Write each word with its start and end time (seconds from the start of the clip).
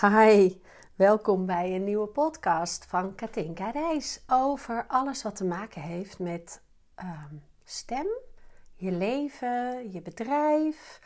Hi, 0.00 0.60
welkom 0.94 1.46
bij 1.46 1.74
een 1.74 1.84
nieuwe 1.84 2.06
podcast 2.06 2.84
van 2.84 3.14
Katinka 3.14 3.70
Reis 3.70 4.22
over 4.26 4.84
alles 4.88 5.22
wat 5.22 5.36
te 5.36 5.44
maken 5.44 5.82
heeft 5.82 6.18
met 6.18 6.62
ehm, 6.94 7.34
stem, 7.64 8.06
je 8.74 8.92
leven, 8.92 9.92
je 9.92 10.02
bedrijf, 10.02 11.00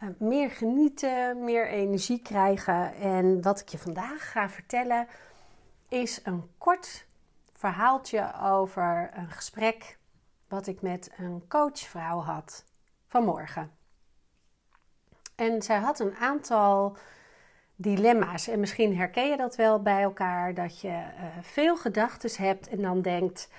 uh, 0.00 0.08
meer 0.18 0.50
genieten, 0.50 1.44
meer 1.44 1.68
energie 1.68 2.22
krijgen. 2.22 2.94
En 2.94 3.42
wat 3.42 3.60
ik 3.60 3.68
je 3.68 3.78
vandaag 3.78 4.30
ga 4.30 4.48
vertellen 4.48 5.06
is 5.88 6.20
een 6.24 6.50
kort 6.58 7.06
verhaaltje 7.52 8.34
over 8.42 9.10
een 9.14 9.30
gesprek 9.30 9.98
wat 10.48 10.66
ik 10.66 10.82
met 10.82 11.10
een 11.16 11.44
coachvrouw 11.48 12.20
had 12.20 12.64
vanmorgen. 13.06 13.76
En 15.36 15.62
zij 15.62 15.78
had 15.78 16.00
een 16.00 16.16
aantal 16.16 16.96
dilemma's. 17.80 18.48
En 18.48 18.60
misschien 18.60 18.96
herken 18.96 19.28
je 19.28 19.36
dat 19.36 19.56
wel 19.56 19.82
bij 19.82 20.02
elkaar, 20.02 20.54
dat 20.54 20.80
je 20.80 20.88
uh, 20.88 21.24
veel 21.40 21.76
gedachten 21.76 22.44
hebt 22.44 22.68
en 22.68 22.82
dan 22.82 23.02
denkt: 23.02 23.50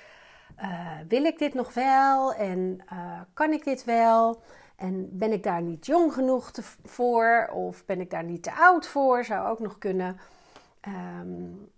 uh, 0.62 0.98
wil 1.08 1.24
ik 1.24 1.38
dit 1.38 1.54
nog 1.54 1.74
wel? 1.74 2.34
En 2.34 2.82
uh, 2.94 3.22
kan 3.34 3.52
ik 3.52 3.64
dit 3.64 3.84
wel? 3.84 4.42
En 4.76 5.18
ben 5.18 5.32
ik 5.32 5.44
daar 5.44 5.62
niet 5.62 5.86
jong 5.86 6.14
genoeg 6.14 6.52
voor? 6.84 7.50
Of 7.54 7.86
ben 7.86 8.02
ik 8.02 8.10
daar 8.10 8.24
niet 8.24 8.44
te 8.44 8.54
oud 8.54 8.88
voor? 8.88 9.24
Zou 9.24 9.48
ook 9.48 9.60
nog 9.60 9.78
kunnen. 9.78 10.20
Um, 11.22 11.72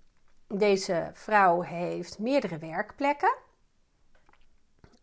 deze 0.47 1.09
vrouw 1.13 1.61
heeft 1.61 2.19
meerdere 2.19 2.57
werkplekken. 2.57 3.33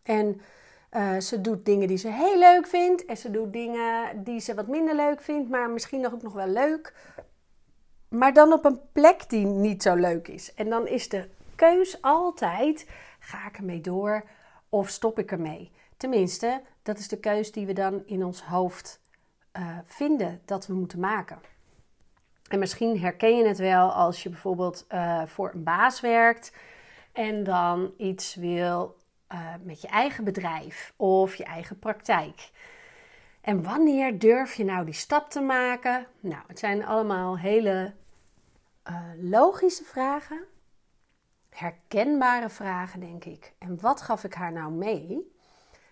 En 0.03 0.41
ze 1.21 1.41
doet 1.41 1.65
dingen 1.65 1.87
die 1.87 1.97
ze 1.97 2.07
heel 2.07 2.37
leuk 2.37 2.67
vindt. 2.67 3.05
En 3.05 3.17
ze 3.17 3.31
doet 3.31 3.53
dingen 3.53 4.23
die 4.23 4.39
ze 4.39 4.53
wat 4.53 4.67
minder 4.67 4.95
leuk 4.95 5.21
vindt, 5.21 5.49
maar 5.49 5.69
misschien 5.69 6.01
nog 6.01 6.13
ook 6.13 6.21
nog 6.21 6.33
wel 6.33 6.47
leuk. 6.47 6.93
Maar 8.09 8.33
dan 8.33 8.53
op 8.53 8.65
een 8.65 8.79
plek 8.91 9.29
die 9.29 9.45
niet 9.45 9.83
zo 9.83 9.95
leuk 9.95 10.27
is. 10.27 10.53
En 10.53 10.69
dan 10.69 10.87
is 10.87 11.09
de 11.09 11.29
keus 11.55 12.01
altijd: 12.01 12.89
ga 13.19 13.47
ik 13.47 13.57
ermee 13.57 13.81
door 13.81 14.23
of 14.69 14.89
stop 14.89 15.19
ik 15.19 15.31
ermee? 15.31 15.71
Tenminste, 15.97 16.61
dat 16.83 16.97
is 16.97 17.07
de 17.07 17.19
keus 17.19 17.51
die 17.51 17.65
we 17.65 17.73
dan 17.73 18.03
in 18.05 18.23
ons 18.25 18.43
hoofd 18.43 19.01
uh, 19.57 19.77
vinden 19.85 20.41
dat 20.45 20.67
we 20.67 20.73
moeten 20.73 20.99
maken. 20.99 21.39
En 22.47 22.59
misschien 22.59 22.99
herken 22.99 23.37
je 23.37 23.47
het 23.47 23.57
wel 23.57 23.91
als 23.91 24.23
je 24.23 24.29
bijvoorbeeld 24.29 24.85
uh, 24.91 25.21
voor 25.25 25.51
een 25.53 25.63
baas 25.63 26.01
werkt 26.01 26.53
en 27.11 27.43
dan 27.43 27.93
iets 27.97 28.35
wil 28.35 28.97
uh, 29.31 29.39
met 29.63 29.81
je 29.81 29.87
eigen 29.87 30.23
bedrijf 30.23 30.93
of 30.95 31.35
je 31.35 31.43
eigen 31.43 31.79
praktijk. 31.79 32.49
En 33.41 33.63
wanneer 33.63 34.19
durf 34.19 34.53
je 34.53 34.63
nou 34.63 34.85
die 34.85 34.93
stap 34.93 35.29
te 35.29 35.41
maken? 35.41 36.05
Nou, 36.19 36.41
het 36.47 36.59
zijn 36.59 36.85
allemaal 36.85 37.37
hele 37.37 37.93
uh, 38.89 39.01
logische 39.17 39.83
vragen, 39.83 40.45
herkenbare 41.49 42.49
vragen, 42.49 42.99
denk 42.99 43.25
ik. 43.25 43.53
En 43.57 43.81
wat 43.81 44.01
gaf 44.01 44.23
ik 44.23 44.33
haar 44.33 44.51
nou 44.51 44.71
mee? 44.71 45.35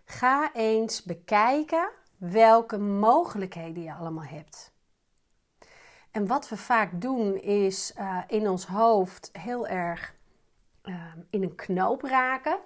Ga 0.06 0.54
eens 0.54 1.04
bekijken 1.04 1.90
welke 2.18 2.78
mogelijkheden 2.78 3.84
je 3.84 3.94
allemaal 3.94 4.24
hebt. 4.24 4.76
En 6.12 6.28
wat 6.28 6.50
we 6.50 6.58
vaak 6.58 7.02
doen 7.02 7.42
is 7.42 7.94
uh, 7.98 8.22
in 8.28 8.50
ons 8.50 8.66
hoofd 8.66 9.30
heel 9.32 9.68
erg 9.68 10.16
uh, 10.84 11.04
in 11.30 11.44
een 11.44 11.56
knoop 11.56 12.02
raken. 12.02 12.60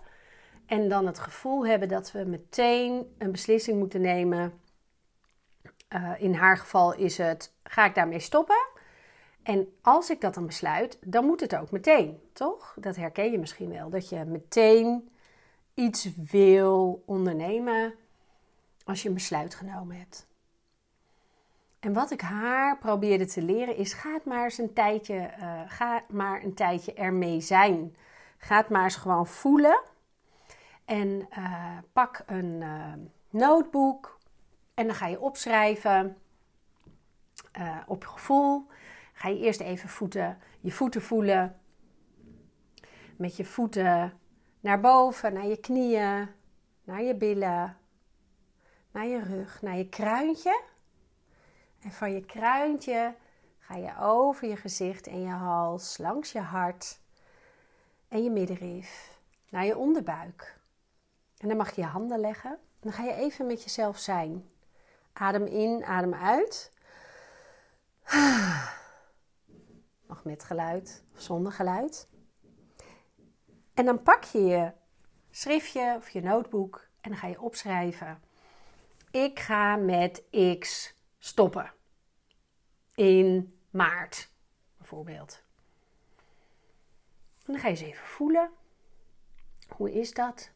En 0.66 0.90
dan 0.90 1.06
het 1.06 1.20
gevoel 1.20 1.66
hebben 1.66 1.88
dat 1.88 2.12
we 2.12 2.24
meteen 2.26 3.16
een 3.18 3.32
beslissing 3.32 3.80
moeten 3.80 4.02
nemen. 4.02 4.60
Uh, 5.90 6.12
in 6.18 6.34
haar 6.34 6.58
geval 6.58 6.94
is 6.94 7.18
het: 7.18 7.54
ga 7.64 7.86
ik 7.86 7.96
daarmee 7.96 8.20
stoppen? 8.20 8.61
En 9.44 9.74
als 9.82 10.10
ik 10.10 10.22
dat 10.22 10.34
dan 10.34 10.46
besluit, 10.46 10.98
dan 11.06 11.26
moet 11.26 11.40
het 11.40 11.56
ook 11.56 11.72
meteen, 11.72 12.22
toch? 12.34 12.76
Dat 12.80 12.96
herken 12.96 13.32
je 13.32 13.40
misschien 13.40 13.70
wel. 13.70 13.90
Dat 13.90 14.10
je 14.10 14.26
meteen 14.26 15.10
iets 15.74 16.10
wil 16.32 17.04
ondernemen 17.06 17.94
als 18.86 19.02
je 19.02 19.08
een 19.08 19.14
besluit 19.14 19.56
genomen 19.56 19.98
hebt. 19.98 20.28
En 21.80 21.94
wat 21.94 22.12
ik 22.12 22.22
haar 22.22 22.78
probeerde 22.78 23.26
te 23.26 23.42
leren 23.42 23.76
is: 23.76 23.94
ga 23.94 24.20
maar 24.26 24.44
eens 24.44 24.58
een 24.58 24.74
tijdje, 24.74 25.32
uh, 25.40 25.62
ga 25.68 26.04
maar 26.10 26.44
een 26.44 26.54
tijdje 26.54 26.94
ermee 26.94 27.42
zijn. 27.42 27.96
Ga 28.38 28.66
maar 28.70 28.84
eens 28.84 28.96
gewoon 28.96 29.28
voelen. 29.28 29.82
En 30.86 31.28
uh, 31.38 31.78
pak 31.94 32.24
een 32.26 32.62
uh, 32.62 32.94
notebook 33.30 34.20
en 34.74 34.86
dan 34.86 34.96
ga 34.96 35.08
je 35.08 35.20
opschrijven 35.20 36.18
op 37.86 38.02
je 38.04 38.10
gevoel. 38.10 38.68
Ga 39.14 39.30
je 39.30 39.40
eerst 39.40 39.60
even 39.60 39.90
voeten, 39.90 40.38
je 40.60 40.72
voeten 40.72 41.02
voelen. 41.02 41.60
Met 43.16 43.36
je 43.36 43.46
voeten 43.46 44.20
naar 44.60 44.80
boven, 44.80 45.34
naar 45.34 45.46
je 45.46 45.58
knieën, 45.58 46.30
naar 46.84 47.02
je 47.02 47.16
billen, 47.16 47.78
naar 48.92 49.06
je 49.06 49.20
rug, 49.20 49.62
naar 49.62 49.78
je 49.78 49.90
kruintje. 49.90 50.62
En 51.80 51.92
van 51.92 52.12
je 52.14 52.26
kruintje 52.26 53.16
ga 53.60 53.76
je 53.76 53.98
over 54.00 54.48
je 54.48 54.56
gezicht 54.56 55.08
en 55.08 55.22
je 55.22 55.30
hals, 55.30 55.98
langs 55.98 56.32
je 56.32 56.40
hart 56.40 57.00
en 58.08 58.24
je 58.24 58.30
middenrif, 58.30 59.20
naar 59.50 59.66
je 59.66 59.78
onderbuik. 59.78 60.60
En 61.38 61.48
dan 61.48 61.58
mag 61.58 61.76
je 61.76 61.82
je 61.82 61.88
handen 61.88 62.20
leggen. 62.20 62.60
Dan 62.80 62.92
ga 62.92 63.04
je 63.04 63.14
even 63.14 63.46
met 63.46 63.64
jezelf 63.64 63.98
zijn. 63.98 64.50
Adem 65.14 65.46
in, 65.46 65.86
adem 65.86 66.14
uit. 66.14 66.72
Mag 70.12 70.24
met 70.24 70.44
geluid 70.44 71.04
of 71.14 71.22
zonder 71.22 71.52
geluid. 71.52 72.08
En 73.74 73.86
dan 73.86 74.04
pak 74.04 74.24
je 74.24 74.40
je 74.46 74.72
schriftje 75.30 75.94
of 75.98 76.10
je 76.10 76.22
notebook 76.22 76.88
en 77.02 77.10
dan 77.10 77.20
ga 77.20 77.28
je 77.28 77.42
opschrijven. 77.42 78.22
Ik 79.12 79.40
ga 79.40 79.76
met 79.76 80.24
X 80.60 80.94
stoppen. 81.18 81.74
In 82.96 83.58
maart 83.70 84.32
bijvoorbeeld. 84.78 85.44
En 87.46 87.54
dan 87.54 87.60
ga 87.60 87.68
je 87.68 87.74
eens 87.74 87.84
even 87.84 88.06
voelen. 88.06 88.50
Hoe 89.68 89.92
is 89.92 90.14
dat? 90.14 90.52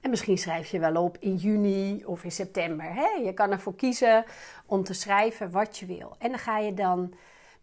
En 0.00 0.10
misschien 0.10 0.38
schrijf 0.38 0.70
je 0.70 0.78
wel 0.78 1.02
op 1.02 1.18
in 1.18 1.36
juni 1.36 2.04
of 2.04 2.24
in 2.24 2.32
september. 2.32 3.20
Je 3.24 3.32
kan 3.34 3.50
ervoor 3.50 3.74
kiezen 3.74 4.24
om 4.66 4.84
te 4.84 4.94
schrijven 4.94 5.50
wat 5.50 5.78
je 5.78 5.86
wil. 5.86 6.16
En 6.18 6.28
dan 6.28 6.38
ga 6.38 6.58
je 6.58 6.74
dan 6.74 7.14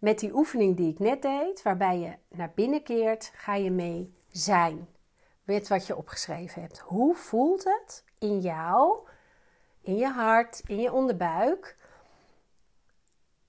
met 0.02 0.20
die 0.20 0.36
oefening 0.36 0.78
die 0.78 0.92
ik 0.92 1.00
net 1.00 1.22
deed, 1.22 1.62
waarbij 1.62 2.00
je 2.00 2.36
naar 2.38 2.52
binnen 2.56 2.84
keert, 2.84 3.32
ga 3.36 3.56
je 3.56 3.72
mee 3.72 4.14
zijn. 4.28 4.88
Weet 5.44 5.68
wat 5.68 5.88
je 5.88 5.98
opgeschreven 5.98 6.62
hebt. 6.62 6.80
Hoe 6.80 7.16
voelt 7.16 7.64
het 7.64 8.04
in 8.20 8.40
jou, 8.40 9.08
in 9.82 9.96
je 9.98 10.08
hart, 10.08 10.62
in 10.66 10.80
je 10.80 10.94
onderbuik? 10.94 11.78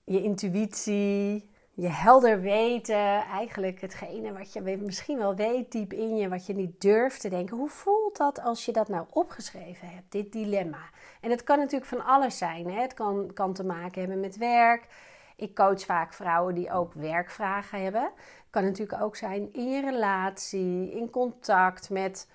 Je 0.03 0.21
intuïtie, 0.21 1.49
je 1.73 1.87
helder 1.87 2.41
weten, 2.41 3.21
eigenlijk 3.21 3.81
hetgene 3.81 4.33
wat 4.33 4.53
je 4.53 4.61
misschien 4.61 5.17
wel 5.17 5.35
weet 5.35 5.71
diep 5.71 5.93
in 5.93 6.15
je, 6.15 6.29
wat 6.29 6.45
je 6.45 6.53
niet 6.53 6.81
durft 6.81 7.21
te 7.21 7.29
denken. 7.29 7.57
Hoe 7.57 7.69
voelt 7.69 8.17
dat 8.17 8.41
als 8.41 8.65
je 8.65 8.71
dat 8.71 8.87
nou 8.87 9.05
opgeschreven 9.09 9.87
hebt, 9.87 10.11
dit 10.11 10.31
dilemma? 10.31 10.89
En 11.21 11.29
het 11.29 11.43
kan 11.43 11.57
natuurlijk 11.57 11.89
van 11.89 12.05
alles 12.05 12.37
zijn. 12.37 12.71
Hè? 12.71 12.81
Het 12.81 12.93
kan, 12.93 13.33
kan 13.33 13.53
te 13.53 13.63
maken 13.63 13.99
hebben 13.99 14.19
met 14.19 14.37
werk 14.37 14.87
ik 15.35 15.55
coach 15.55 15.85
vaak 15.85 16.13
vrouwen 16.13 16.55
die 16.55 16.71
ook 16.71 16.93
werkvragen 16.93 17.83
hebben. 17.83 18.11
Kan 18.49 18.63
natuurlijk 18.63 19.01
ook 19.01 19.15
zijn 19.15 19.53
in 19.53 19.71
je 19.71 19.81
relatie, 19.81 20.91
in 20.91 21.09
contact 21.09 21.89
met 21.89 22.27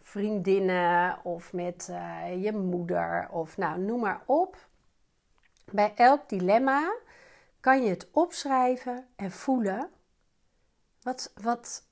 vriendinnen 0.00 1.24
of 1.24 1.52
met 1.52 1.88
uh, 1.90 2.42
je 2.42 2.52
moeder 2.52 3.28
of 3.30 3.56
nou, 3.56 3.80
noem 3.80 4.00
maar 4.00 4.22
op. 4.26 4.56
Bij 5.72 5.92
elk 5.94 6.28
dilemma 6.28 6.94
kan 7.60 7.82
je 7.82 7.90
het 7.90 8.08
opschrijven 8.10 9.06
en 9.16 9.30
voelen. 9.30 9.90
Wat, 11.02 11.32
wat 11.42 11.86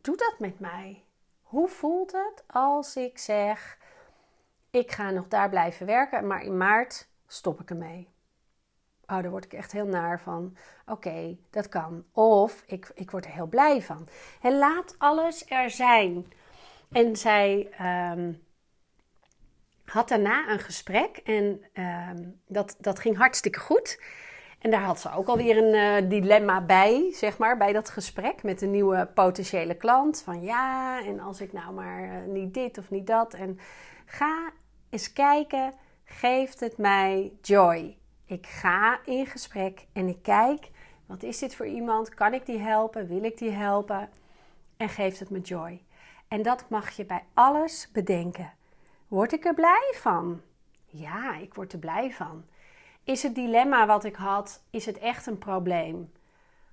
doet 0.00 0.18
dat 0.18 0.34
met 0.38 0.60
mij? 0.60 1.04
Hoe 1.42 1.68
voelt 1.68 2.12
het 2.12 2.44
als 2.46 2.96
ik 2.96 3.18
zeg: 3.18 3.78
ik 4.70 4.92
ga 4.92 5.10
nog 5.10 5.28
daar 5.28 5.48
blijven 5.48 5.86
werken, 5.86 6.26
maar 6.26 6.42
in 6.42 6.56
maart 6.56 7.08
stop 7.26 7.60
ik 7.60 7.70
ermee? 7.70 8.14
Oh, 9.06 9.22
daar 9.22 9.30
word 9.30 9.44
ik 9.44 9.52
echt 9.52 9.72
heel 9.72 9.86
naar 9.86 10.20
van. 10.20 10.56
Oké, 10.86 11.36
dat 11.50 11.68
kan. 11.68 12.04
Of 12.12 12.62
ik, 12.66 12.90
ik 12.94 13.10
word 13.10 13.24
er 13.24 13.30
heel 13.30 13.46
blij 13.46 13.82
van. 13.82 14.08
En 14.42 14.58
laat 14.58 14.94
alles 14.98 15.50
er 15.50 15.70
zijn. 15.70 16.32
En 16.92 17.16
zij 17.16 17.68
um, 18.12 18.42
had 19.84 20.08
daarna 20.08 20.50
een 20.50 20.58
gesprek 20.58 21.16
en 21.16 21.64
um, 21.74 22.40
dat, 22.46 22.76
dat 22.80 22.98
ging 22.98 23.16
hartstikke 23.16 23.58
goed. 23.58 24.00
En 24.58 24.70
daar 24.70 24.82
had 24.82 25.00
ze 25.00 25.12
ook 25.12 25.26
alweer 25.26 25.56
een 25.56 26.02
uh, 26.04 26.10
dilemma 26.10 26.60
bij, 26.60 27.12
zeg 27.12 27.38
maar, 27.38 27.56
bij 27.56 27.72
dat 27.72 27.88
gesprek 27.88 28.42
met 28.42 28.62
een 28.62 28.70
nieuwe 28.70 29.08
potentiële 29.14 29.74
klant. 29.74 30.22
Van 30.22 30.42
ja, 30.42 31.00
en 31.04 31.20
als 31.20 31.40
ik 31.40 31.52
nou 31.52 31.72
maar 31.72 32.04
uh, 32.04 32.32
niet 32.32 32.54
dit 32.54 32.78
of 32.78 32.90
niet 32.90 33.06
dat. 33.06 33.34
En 33.34 33.58
ga 34.06 34.50
eens 34.90 35.12
kijken, 35.12 35.72
geeft 36.04 36.60
het 36.60 36.78
mij 36.78 37.32
joy? 37.42 37.96
Ik 38.28 38.46
ga 38.46 39.00
in 39.04 39.26
gesprek 39.26 39.86
en 39.92 40.08
ik 40.08 40.22
kijk 40.22 40.70
Wat 41.06 41.22
is 41.22 41.38
dit 41.38 41.54
voor 41.54 41.66
iemand? 41.66 42.14
Kan 42.14 42.34
ik 42.34 42.46
die 42.46 42.58
helpen? 42.58 43.06
Wil 43.06 43.24
ik 43.24 43.38
die 43.38 43.50
helpen? 43.50 44.08
En 44.76 44.88
geeft 44.88 45.18
het 45.18 45.30
me 45.30 45.40
joy. 45.40 45.82
En 46.28 46.42
dat 46.42 46.68
mag 46.68 46.90
je 46.90 47.04
bij 47.04 47.24
alles 47.34 47.90
bedenken. 47.92 48.52
Word 49.08 49.32
ik 49.32 49.44
er 49.44 49.54
blij 49.54 49.92
van? 49.94 50.40
Ja, 50.86 51.36
ik 51.36 51.54
word 51.54 51.72
er 51.72 51.78
blij 51.78 52.12
van. 52.12 52.44
Is 53.04 53.22
het 53.22 53.34
dilemma 53.34 53.86
wat 53.86 54.04
ik 54.04 54.16
had, 54.16 54.62
is 54.70 54.86
het 54.86 54.98
echt 54.98 55.26
een 55.26 55.38
probleem? 55.38 56.12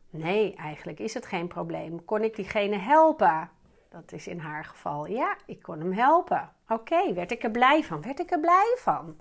Nee, 0.09 0.55
eigenlijk 0.55 0.99
is 0.99 1.13
het 1.13 1.25
geen 1.25 1.47
probleem. 1.47 2.05
Kon 2.05 2.23
ik 2.23 2.35
diegene 2.35 2.77
helpen? 2.77 3.49
Dat 3.89 4.11
is 4.11 4.27
in 4.27 4.39
haar 4.39 4.65
geval. 4.65 5.05
Ja, 5.05 5.37
ik 5.45 5.61
kon 5.61 5.79
hem 5.79 5.93
helpen. 5.93 6.51
Oké, 6.67 7.13
werd 7.13 7.31
ik 7.31 7.43
er 7.43 7.51
blij 7.51 7.83
van? 7.83 8.01
Werd 8.01 8.19
ik 8.19 8.31
er 8.31 8.39
blij 8.39 8.75
van? 8.79 9.19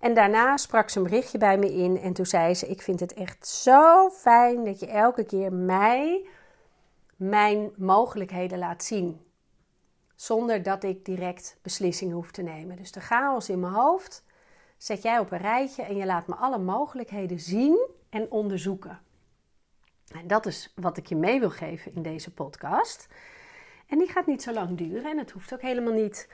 En 0.00 0.14
daarna 0.14 0.56
sprak 0.56 0.90
ze 0.90 0.98
een 0.98 1.04
berichtje 1.04 1.38
bij 1.38 1.58
me 1.58 1.72
in 1.72 2.00
en 2.00 2.12
toen 2.12 2.26
zei 2.26 2.54
ze: 2.54 2.68
Ik 2.68 2.82
vind 2.82 3.00
het 3.00 3.14
echt 3.14 3.46
zo 3.46 4.10
fijn 4.10 4.64
dat 4.64 4.80
je 4.80 4.86
elke 4.86 5.24
keer 5.24 5.52
mij 5.52 6.26
mijn 7.16 7.70
mogelijkheden 7.76 8.58
laat 8.58 8.84
zien. 8.84 9.20
Zonder 10.14 10.62
dat 10.62 10.84
ik 10.84 11.04
direct 11.04 11.58
beslissingen 11.62 12.14
hoef 12.14 12.30
te 12.30 12.42
nemen. 12.42 12.76
Dus 12.76 12.92
de 12.92 13.00
chaos 13.00 13.48
in 13.48 13.60
mijn 13.60 13.72
hoofd 13.72 14.24
zet 14.76 15.02
jij 15.02 15.18
op 15.18 15.32
een 15.32 15.38
rijtje 15.38 15.82
en 15.82 15.96
je 15.96 16.06
laat 16.06 16.26
me 16.26 16.34
alle 16.34 16.58
mogelijkheden 16.58 17.40
zien 17.40 17.88
en 18.10 18.30
onderzoeken. 18.30 19.00
En 20.14 20.26
dat 20.26 20.46
is 20.46 20.72
wat 20.74 20.96
ik 20.96 21.06
je 21.06 21.16
mee 21.16 21.40
wil 21.40 21.50
geven 21.50 21.94
in 21.94 22.02
deze 22.02 22.32
podcast. 22.32 23.08
En 23.86 23.98
die 23.98 24.08
gaat 24.08 24.26
niet 24.26 24.42
zo 24.42 24.52
lang 24.52 24.78
duren 24.78 25.10
en 25.10 25.18
het 25.18 25.30
hoeft 25.30 25.54
ook 25.54 25.62
helemaal 25.62 25.92
niet. 25.92 26.28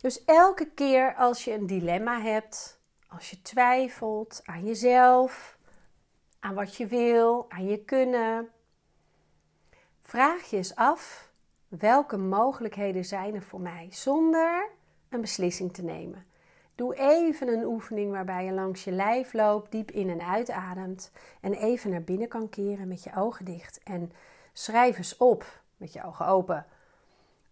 Dus 0.00 0.24
elke 0.24 0.70
keer 0.74 1.14
als 1.14 1.44
je 1.44 1.52
een 1.52 1.66
dilemma 1.66 2.20
hebt, 2.20 2.75
als 3.08 3.30
je 3.30 3.42
twijfelt 3.42 4.40
aan 4.44 4.64
jezelf, 4.64 5.58
aan 6.40 6.54
wat 6.54 6.76
je 6.76 6.86
wil, 6.86 7.46
aan 7.48 7.66
je 7.66 7.84
kunnen, 7.84 8.48
vraag 10.00 10.50
je 10.50 10.56
eens 10.56 10.74
af 10.74 11.30
welke 11.68 12.16
mogelijkheden 12.16 13.04
zijn 13.04 13.34
er 13.34 13.42
voor 13.42 13.60
mij 13.60 13.88
zonder 13.90 14.68
een 15.08 15.20
beslissing 15.20 15.72
te 15.74 15.82
nemen. 15.82 16.26
Doe 16.74 16.94
even 16.94 17.48
een 17.48 17.64
oefening 17.64 18.10
waarbij 18.10 18.44
je 18.44 18.52
langs 18.52 18.84
je 18.84 18.90
lijf 18.90 19.32
loopt, 19.32 19.72
diep 19.72 19.90
in 19.90 20.10
en 20.10 20.20
uitademt 20.20 21.10
en 21.40 21.52
even 21.52 21.90
naar 21.90 22.02
binnen 22.02 22.28
kan 22.28 22.48
keren 22.48 22.88
met 22.88 23.02
je 23.02 23.14
ogen 23.16 23.44
dicht. 23.44 23.80
En 23.82 24.12
schrijf 24.52 24.96
eens 24.96 25.16
op 25.16 25.62
met 25.76 25.92
je 25.92 26.04
ogen 26.04 26.26
open 26.26 26.66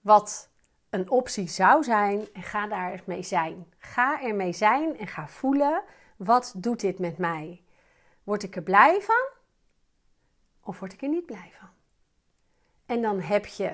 wat 0.01 0.49
een 0.95 1.11
optie 1.11 1.49
zou 1.49 1.83
zijn 1.83 2.27
en 2.33 2.43
ga 2.43 2.67
daar 2.67 3.03
mee 3.07 3.23
zijn. 3.23 3.67
Ga 3.79 4.23
ermee 4.23 4.53
zijn 4.53 4.99
en 4.99 5.07
ga 5.07 5.29
voelen 5.29 5.83
wat 6.17 6.55
doet 6.57 6.81
dit 6.81 6.99
met 6.99 7.19
mij? 7.19 7.63
Word 8.23 8.43
ik 8.43 8.57
er 8.57 8.63
blij 8.63 9.01
van 9.01 9.29
of 10.61 10.79
word 10.79 10.93
ik 10.93 11.03
er 11.03 11.09
niet 11.09 11.27
blij 11.27 11.53
van? 11.59 11.69
En 12.87 13.03
dan 13.03 13.21
heb 13.21 13.47
je 13.47 13.73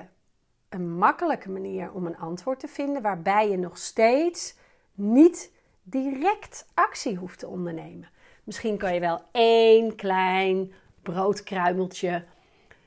een 0.69 0.97
makkelijke 0.97 1.49
manier 1.49 1.91
om 1.91 2.05
een 2.05 2.17
antwoord 2.17 2.59
te 2.59 2.67
vinden 2.67 3.01
waarbij 3.01 3.49
je 3.49 3.57
nog 3.57 3.77
steeds 3.77 4.55
niet 4.93 5.51
direct 5.83 6.67
actie 6.73 7.15
hoeft 7.15 7.39
te 7.39 7.47
ondernemen. 7.47 8.09
Misschien 8.43 8.77
kan 8.77 8.93
je 8.93 8.99
wel 8.99 9.21
één 9.31 9.95
klein 9.95 10.73
broodkruimeltje 11.01 12.25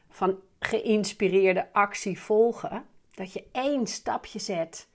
van 0.09 0.39
geïnspireerde 0.59 1.73
actie 1.73 2.21
volgen. 2.21 2.87
Dat 3.15 3.33
je 3.33 3.45
één 3.53 3.87
stapje 3.87 4.39
zet 4.39 4.89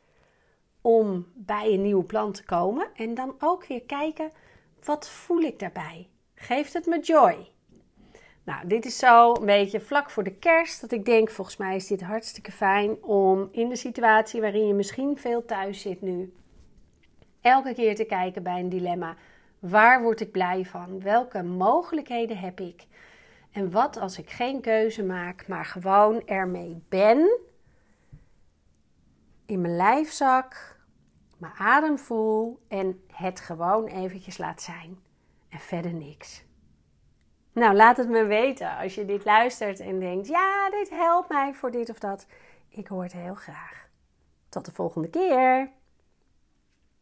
om 0.81 1.27
bij 1.35 1.73
een 1.73 1.81
nieuw 1.81 2.05
plan 2.05 2.31
te 2.31 2.45
komen. 2.45 2.87
En 2.95 3.13
dan 3.13 3.35
ook 3.39 3.65
weer 3.65 3.81
kijken, 3.81 4.31
wat 4.83 5.09
voel 5.09 5.41
ik 5.41 5.59
daarbij? 5.59 6.09
Geeft 6.35 6.73
het 6.73 6.85
me 6.85 6.99
joy? 6.99 7.51
Nou, 8.43 8.67
dit 8.67 8.85
is 8.85 8.97
zo 8.97 9.33
een 9.33 9.45
beetje 9.45 9.79
vlak 9.79 10.09
voor 10.09 10.23
de 10.23 10.35
kerst 10.35 10.81
dat 10.81 10.91
ik 10.91 11.05
denk, 11.05 11.29
volgens 11.29 11.57
mij 11.57 11.75
is 11.75 11.87
dit 11.87 12.01
hartstikke 12.01 12.51
fijn 12.51 13.03
om 13.03 13.49
in 13.51 13.69
de 13.69 13.75
situatie 13.75 14.41
waarin 14.41 14.67
je 14.67 14.73
misschien 14.73 15.17
veel 15.17 15.45
thuis 15.45 15.81
zit 15.81 16.01
nu, 16.01 16.33
elke 17.41 17.73
keer 17.73 17.95
te 17.95 18.03
kijken 18.03 18.43
bij 18.43 18.59
een 18.59 18.69
dilemma. 18.69 19.15
Waar 19.59 20.01
word 20.01 20.21
ik 20.21 20.31
blij 20.31 20.65
van? 20.65 21.01
Welke 21.01 21.43
mogelijkheden 21.43 22.37
heb 22.37 22.59
ik? 22.59 22.85
En 23.51 23.71
wat 23.71 23.97
als 23.97 24.17
ik 24.17 24.29
geen 24.29 24.61
keuze 24.61 25.03
maak, 25.03 25.47
maar 25.47 25.65
gewoon 25.65 26.27
ermee 26.27 26.81
ben, 26.89 27.39
in 29.49 29.61
mijn 29.61 29.75
lijfzak, 29.75 30.77
mijn 31.37 31.53
adem 31.57 31.97
voel 31.97 32.59
en 32.67 33.03
het 33.07 33.39
gewoon 33.39 33.87
eventjes 33.87 34.37
laat 34.37 34.61
zijn. 34.61 34.99
En 35.49 35.59
verder 35.59 35.93
niks. 35.93 36.43
Nou, 37.53 37.75
laat 37.75 37.97
het 37.97 38.09
me 38.09 38.25
weten 38.25 38.77
als 38.77 38.95
je 38.95 39.05
dit 39.05 39.25
luistert 39.25 39.79
en 39.79 39.99
denkt: 39.99 40.27
ja, 40.27 40.69
dit 40.69 40.89
helpt 40.89 41.29
mij 41.29 41.53
voor 41.53 41.71
dit 41.71 41.89
of 41.89 41.99
dat. 41.99 42.27
Ik 42.69 42.87
hoor 42.87 43.03
het 43.03 43.11
heel 43.11 43.33
graag. 43.33 43.87
Tot 44.49 44.65
de 44.65 44.71
volgende 44.71 45.09
keer. 45.09 45.71